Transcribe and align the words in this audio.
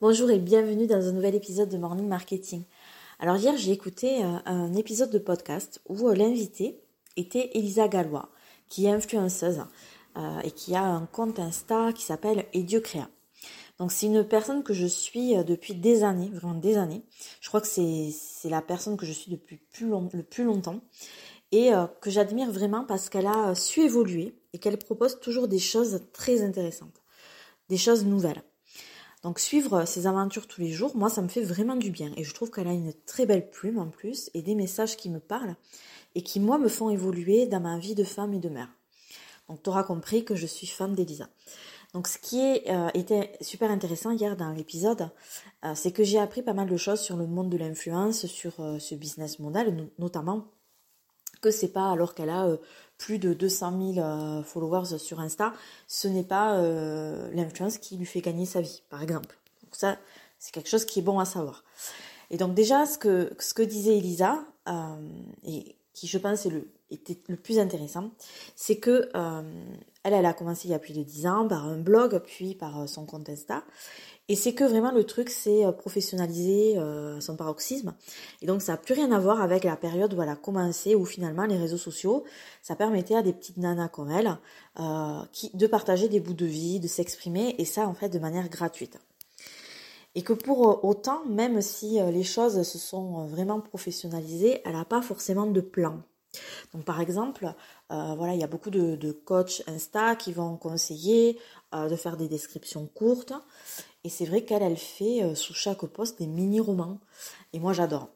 Bonjour 0.00 0.30
et 0.30 0.38
bienvenue 0.38 0.86
dans 0.86 1.08
un 1.08 1.10
nouvel 1.10 1.34
épisode 1.34 1.70
de 1.70 1.76
Morning 1.76 2.06
Marketing. 2.06 2.62
Alors 3.18 3.36
hier 3.36 3.56
j'ai 3.56 3.72
écouté 3.72 4.24
euh, 4.24 4.36
un 4.46 4.72
épisode 4.74 5.10
de 5.10 5.18
podcast 5.18 5.82
où 5.88 6.08
euh, 6.08 6.14
l'invité 6.14 6.78
était 7.16 7.50
Elisa 7.54 7.88
Gallois, 7.88 8.30
qui 8.68 8.86
est 8.86 8.92
influenceuse 8.92 9.64
euh, 10.16 10.38
et 10.44 10.52
qui 10.52 10.76
a 10.76 10.84
un 10.84 11.06
compte 11.06 11.40
Insta 11.40 11.92
qui 11.92 12.04
s'appelle 12.04 12.46
Créa. 12.84 13.08
Donc 13.80 13.90
c'est 13.90 14.06
une 14.06 14.22
personne 14.22 14.62
que 14.62 14.72
je 14.72 14.86
suis 14.86 15.34
depuis 15.44 15.74
des 15.74 16.04
années, 16.04 16.30
vraiment 16.32 16.54
des 16.54 16.76
années. 16.76 17.02
Je 17.40 17.48
crois 17.48 17.60
que 17.60 17.66
c'est 17.66 18.48
la 18.48 18.62
personne 18.62 18.96
que 18.96 19.04
je 19.04 19.12
suis 19.12 19.32
depuis 19.32 19.60
le 19.80 20.22
plus 20.22 20.44
longtemps 20.44 20.80
et 21.50 21.72
que 22.00 22.10
j'admire 22.10 22.52
vraiment 22.52 22.84
parce 22.84 23.08
qu'elle 23.08 23.26
a 23.26 23.56
su 23.56 23.80
évoluer 23.80 24.36
et 24.52 24.58
qu'elle 24.58 24.78
propose 24.78 25.18
toujours 25.18 25.48
des 25.48 25.58
choses 25.58 26.02
très 26.12 26.42
intéressantes, 26.42 27.02
des 27.68 27.76
choses 27.76 28.04
nouvelles. 28.04 28.44
Donc 29.22 29.40
suivre 29.40 29.84
ses 29.84 30.06
aventures 30.06 30.46
tous 30.46 30.60
les 30.60 30.70
jours, 30.70 30.96
moi 30.96 31.08
ça 31.08 31.22
me 31.22 31.28
fait 31.28 31.42
vraiment 31.42 31.76
du 31.76 31.90
bien 31.90 32.12
et 32.16 32.24
je 32.24 32.32
trouve 32.32 32.50
qu'elle 32.50 32.68
a 32.68 32.72
une 32.72 32.92
très 33.06 33.26
belle 33.26 33.50
plume 33.50 33.78
en 33.78 33.88
plus 33.88 34.30
et 34.34 34.42
des 34.42 34.54
messages 34.54 34.96
qui 34.96 35.10
me 35.10 35.18
parlent 35.18 35.56
et 36.14 36.22
qui 36.22 36.38
moi 36.38 36.58
me 36.58 36.68
font 36.68 36.88
évoluer 36.90 37.46
dans 37.46 37.60
ma 37.60 37.78
vie 37.78 37.94
de 37.94 38.04
femme 38.04 38.32
et 38.34 38.38
de 38.38 38.48
mère. 38.48 38.68
Donc 39.48 39.62
tu 39.62 39.70
auras 39.70 39.82
compris 39.82 40.24
que 40.24 40.36
je 40.36 40.46
suis 40.46 40.66
fan 40.66 40.94
d'Elisa. 40.94 41.28
Donc 41.94 42.06
ce 42.06 42.18
qui 42.18 42.60
euh, 42.68 42.88
était 42.94 43.32
super 43.40 43.70
intéressant 43.70 44.10
hier 44.10 44.36
dans 44.36 44.50
l'épisode, 44.50 45.10
euh, 45.64 45.72
c'est 45.74 45.90
que 45.90 46.04
j'ai 46.04 46.18
appris 46.18 46.42
pas 46.42 46.52
mal 46.52 46.68
de 46.68 46.76
choses 46.76 47.00
sur 47.00 47.16
le 47.16 47.26
monde 47.26 47.48
de 47.48 47.56
l'influence, 47.56 48.26
sur 48.26 48.60
euh, 48.60 48.78
ce 48.78 48.94
business 48.94 49.38
model, 49.38 49.88
notamment 49.98 50.44
que 51.40 51.50
c'est 51.50 51.72
pas 51.72 51.90
alors 51.90 52.14
qu'elle 52.14 52.30
a 52.30 52.48
plus 52.98 53.18
de 53.18 53.32
200 53.32 53.94
000 53.94 54.06
euh, 54.06 54.42
followers 54.42 54.98
sur 54.98 55.20
Insta, 55.20 55.54
ce 55.86 56.08
n'est 56.08 56.24
pas 56.24 56.56
euh, 56.56 57.30
l'influence 57.32 57.78
qui 57.78 57.96
lui 57.96 58.06
fait 58.06 58.20
gagner 58.20 58.44
sa 58.44 58.60
vie, 58.60 58.82
par 58.90 59.02
exemple. 59.02 59.38
Donc 59.62 59.74
ça, 59.76 59.96
c'est 60.38 60.52
quelque 60.52 60.68
chose 60.68 60.84
qui 60.84 60.98
est 60.98 61.02
bon 61.02 61.20
à 61.20 61.24
savoir. 61.24 61.64
Et 62.30 62.36
donc 62.36 62.54
déjà, 62.54 62.84
ce 62.84 62.98
que, 62.98 63.62
disait 63.62 63.96
Elisa, 63.96 64.44
euh, 64.68 64.96
et 65.44 65.76
qui 65.98 66.06
je 66.06 66.18
pense 66.18 66.46
est 66.46 66.50
le, 66.50 66.68
le 67.28 67.36
plus 67.36 67.58
intéressant, 67.58 68.10
c'est 68.56 68.76
que 68.76 69.10
elle, 70.04 70.14
elle 70.14 70.26
a 70.26 70.32
commencé 70.32 70.68
il 70.68 70.70
y 70.70 70.74
a 70.74 70.78
plus 70.78 70.94
de 70.94 71.02
10 71.02 71.26
ans 71.26 71.48
par 71.48 71.66
un 71.66 71.78
blog, 71.78 72.22
puis 72.24 72.54
par 72.54 72.88
son 72.88 73.04
compte. 73.04 73.28
Et 74.30 74.36
c'est 74.36 74.52
que 74.52 74.64
vraiment 74.64 74.92
le 74.92 75.04
truc, 75.04 75.30
c'est 75.30 75.64
euh, 75.64 75.72
professionnaliser 75.72 76.76
euh, 76.76 77.18
son 77.20 77.34
paroxysme. 77.34 77.94
Et 78.42 78.46
donc 78.46 78.60
ça 78.60 78.72
n'a 78.72 78.78
plus 78.78 78.92
rien 78.92 79.10
à 79.10 79.18
voir 79.18 79.40
avec 79.40 79.64
la 79.64 79.76
période 79.76 80.12
où 80.12 80.22
elle 80.22 80.28
a 80.28 80.36
commencé, 80.36 80.94
où 80.94 81.06
finalement 81.06 81.46
les 81.46 81.56
réseaux 81.56 81.78
sociaux, 81.78 82.24
ça 82.62 82.76
permettait 82.76 83.14
à 83.14 83.22
des 83.22 83.32
petites 83.32 83.56
nanas 83.56 83.88
comme 83.88 84.10
elle 84.10 84.36
euh, 84.80 85.22
de 85.54 85.66
partager 85.66 86.08
des 86.08 86.20
bouts 86.20 86.34
de 86.34 86.44
vie, 86.44 86.78
de 86.78 86.88
s'exprimer, 86.88 87.54
et 87.58 87.64
ça 87.64 87.88
en 87.88 87.94
fait 87.94 88.10
de 88.10 88.18
manière 88.18 88.48
gratuite. 88.50 88.98
Et 90.14 90.22
que 90.22 90.32
pour 90.32 90.84
autant, 90.84 91.24
même 91.26 91.60
si 91.60 92.00
les 92.00 92.24
choses 92.24 92.62
se 92.62 92.78
sont 92.78 93.26
vraiment 93.26 93.60
professionnalisées, 93.60 94.60
elle 94.64 94.72
n'a 94.72 94.84
pas 94.84 95.02
forcément 95.02 95.46
de 95.46 95.60
plan. 95.60 96.02
Donc 96.74 96.84
par 96.84 97.00
exemple, 97.00 97.54
voilà, 97.88 98.34
il 98.34 98.40
y 98.40 98.44
a 98.44 98.48
beaucoup 98.48 98.70
de, 98.70 99.12
coachs 99.12 99.62
Insta 99.68 100.16
qui 100.16 100.32
vont 100.32 100.56
conseiller 100.56 101.38
de 101.72 101.94
faire 101.94 102.16
des 102.16 102.26
descriptions 102.26 102.86
courtes. 102.86 103.34
Et 104.04 104.08
c'est 104.08 104.24
vrai 104.24 104.42
qu'elle, 104.42 104.62
elle 104.62 104.76
fait 104.76 105.22
euh, 105.22 105.34
sous 105.34 105.54
chaque 105.54 105.84
poste 105.86 106.18
des 106.18 106.26
mini-romans. 106.26 106.98
Et 107.52 107.58
moi, 107.58 107.72
j'adore. 107.72 108.08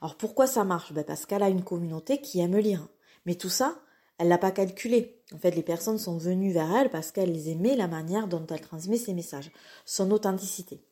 Alors 0.00 0.16
pourquoi 0.16 0.46
ça 0.46 0.64
marche? 0.64 0.92
Ben 0.92 1.04
Parce 1.04 1.26
qu'elle 1.26 1.42
a 1.42 1.48
une 1.48 1.64
communauté 1.64 2.20
qui 2.20 2.40
aime 2.40 2.56
lire. 2.56 2.86
Mais 3.26 3.34
tout 3.34 3.48
ça, 3.48 3.76
elle 4.18 4.28
l'a 4.28 4.38
pas 4.38 4.50
calculé. 4.50 5.20
En 5.34 5.38
fait, 5.38 5.52
les 5.52 5.62
personnes 5.62 5.98
sont 5.98 6.18
venues 6.18 6.52
vers 6.52 6.74
elle 6.76 6.90
parce 6.90 7.10
qu'elles 7.10 7.48
aimaient 7.48 7.76
la 7.76 7.88
manière 7.88 8.28
dont 8.28 8.46
elle 8.50 8.60
transmet 8.60 8.98
ses 8.98 9.14
messages, 9.14 9.50
son 9.84 10.10
authenticité. 10.10 10.84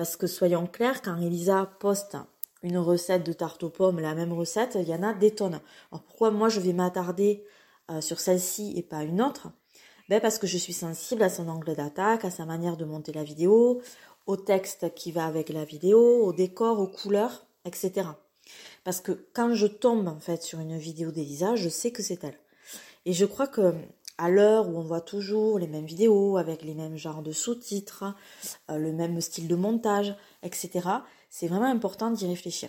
Parce 0.00 0.16
que 0.16 0.26
soyons 0.26 0.66
clairs, 0.66 1.02
quand 1.02 1.20
Elisa 1.20 1.70
poste 1.78 2.16
une 2.62 2.78
recette 2.78 3.22
de 3.22 3.34
tarte 3.34 3.62
aux 3.64 3.68
pommes, 3.68 4.00
la 4.00 4.14
même 4.14 4.32
recette, 4.32 4.78
il 4.80 4.88
y 4.88 4.94
en 4.94 5.02
a 5.02 5.12
des 5.12 5.32
tonnes. 5.32 5.60
Alors 5.92 6.02
pourquoi 6.04 6.30
moi 6.30 6.48
je 6.48 6.58
vais 6.58 6.72
m'attarder 6.72 7.44
euh, 7.90 8.00
sur 8.00 8.18
celle-ci 8.18 8.72
et 8.78 8.82
pas 8.82 9.02
une 9.02 9.20
autre? 9.20 9.48
Ben 10.08 10.18
Parce 10.18 10.38
que 10.38 10.46
je 10.46 10.56
suis 10.56 10.72
sensible 10.72 11.22
à 11.22 11.28
son 11.28 11.48
angle 11.48 11.74
d'attaque, 11.74 12.24
à 12.24 12.30
sa 12.30 12.46
manière 12.46 12.78
de 12.78 12.86
monter 12.86 13.12
la 13.12 13.24
vidéo, 13.24 13.82
au 14.24 14.38
texte 14.38 14.94
qui 14.94 15.12
va 15.12 15.26
avec 15.26 15.50
la 15.50 15.66
vidéo, 15.66 16.24
au 16.24 16.32
décor, 16.32 16.80
aux 16.80 16.88
couleurs, 16.88 17.44
etc. 17.66 18.08
Parce 18.84 19.02
que 19.02 19.26
quand 19.34 19.52
je 19.52 19.66
tombe 19.66 20.08
en 20.08 20.18
fait 20.18 20.42
sur 20.42 20.60
une 20.60 20.78
vidéo 20.78 21.10
d'Elisa, 21.10 21.56
je 21.56 21.68
sais 21.68 21.90
que 21.90 22.02
c'est 22.02 22.24
elle. 22.24 22.38
Et 23.04 23.12
je 23.12 23.26
crois 23.26 23.48
que 23.48 23.74
à 24.20 24.28
l'heure 24.28 24.68
où 24.68 24.76
on 24.76 24.82
voit 24.82 25.00
toujours 25.00 25.58
les 25.58 25.66
mêmes 25.66 25.86
vidéos 25.86 26.36
avec 26.36 26.62
les 26.62 26.74
mêmes 26.74 26.96
genres 26.96 27.22
de 27.22 27.32
sous-titres, 27.32 28.04
euh, 28.70 28.76
le 28.76 28.92
même 28.92 29.18
style 29.22 29.48
de 29.48 29.56
montage, 29.56 30.14
etc., 30.42 30.88
c'est 31.30 31.48
vraiment 31.48 31.70
important 31.70 32.10
d'y 32.10 32.26
réfléchir. 32.26 32.68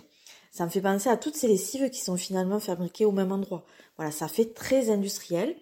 Ça 0.51 0.65
me 0.65 0.69
fait 0.69 0.81
penser 0.81 1.09
à 1.09 1.17
toutes 1.17 1.35
ces 1.35 1.49
lessives 1.49 1.89
qui 1.89 1.99
sont 1.99 2.15
finalement 2.15 2.59
fabriquées 2.59 3.03
au 3.03 3.11
même 3.11 3.33
endroit. 3.33 3.65
Voilà, 3.97 4.11
ça 4.11 4.29
fait 4.29 4.53
très 4.53 4.89
industriel. 4.89 5.55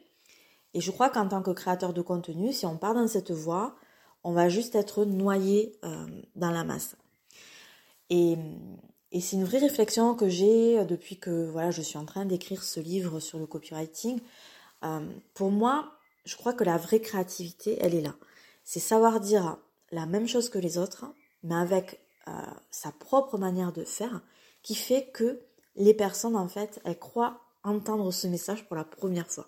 Et 0.76 0.82
je 0.82 0.92
crois 0.92 1.10
qu'en 1.10 1.28
tant 1.28 1.42
que 1.42 1.52
créateur 1.52 1.94
de 1.94 2.02
contenu, 2.04 2.54
si 2.54 2.68
on 2.68 2.78
part 2.78 2.94
dans 2.94 3.08
cette 3.08 3.32
voie, 3.32 3.76
on 4.24 4.32
va 4.32 4.48
juste 4.48 4.76
être 4.76 5.06
noyé 5.06 5.76
euh, 5.84 6.06
dans 6.36 6.52
la 6.52 6.64
masse. 6.64 6.96
Et, 8.12 8.38
c'est 9.12 9.38
une 9.38 9.44
vraie 9.44 9.58
réflexion 9.58 10.14
que 10.14 10.30
j'ai 10.30 10.86
depuis 10.86 11.18
que 11.18 11.50
voilà, 11.50 11.72
je 11.72 11.82
suis 11.82 11.98
en 11.98 12.06
train 12.06 12.26
d'écrire 12.26 12.62
ce 12.62 12.80
livre 12.80 13.20
sur 13.20 13.40
le 13.40 13.48
copywriting. 13.48 14.20
Euh, 14.84 15.08
pour 15.34 15.52
moi, 15.52 15.94
je 16.26 16.36
crois 16.36 16.54
que 16.54 16.64
la 16.64 16.78
vraie 16.78 17.02
créativité, 17.02 17.78
elle 17.82 17.96
est 17.96 18.02
là. 18.02 18.16
C'est 18.64 18.80
savoir 18.80 19.20
dire 19.20 19.58
la 19.92 20.06
même 20.06 20.28
chose 20.28 20.50
que 20.50 20.60
les 20.60 20.78
autres, 20.78 21.06
mais 21.44 21.56
avec 21.56 22.00
euh, 22.28 22.32
sa 22.70 22.92
propre 22.92 23.38
manière 23.38 23.74
de 23.74 23.84
faire, 23.84 24.22
qui 24.62 24.76
fait 24.76 25.10
que 25.12 25.42
les 25.76 25.94
personnes, 25.94 26.36
en 26.36 26.48
fait, 26.48 26.80
elles 26.84 27.00
croient 27.00 27.42
entendre 27.64 28.12
ce 28.12 28.28
message 28.28 28.66
pour 28.66 28.76
la 28.76 28.84
première 28.84 29.30
fois. 29.30 29.48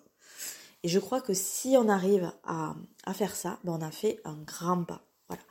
Et 0.82 0.88
je 0.88 0.98
crois 0.98 1.20
que 1.20 1.34
si 1.34 1.76
on 1.78 1.88
arrive 1.88 2.32
à, 2.44 2.74
faire 3.14 3.36
ça, 3.36 3.58
ben 3.62 3.72
on 3.72 3.82
a 3.82 3.90
fait 3.90 4.20
un 4.24 4.36
grand 4.42 4.82
pas. 4.82 5.02
Voilà. 5.28 5.42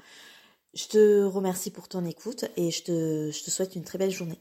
Je 0.73 0.87
te 0.87 1.23
remercie 1.23 1.71
pour 1.71 1.87
ton 1.87 2.05
écoute 2.05 2.45
et 2.57 2.71
je 2.71 2.83
te, 2.83 3.31
je 3.31 3.43
te 3.43 3.49
souhaite 3.49 3.75
une 3.75 3.83
très 3.83 3.97
belle 3.97 4.11
journée. 4.11 4.39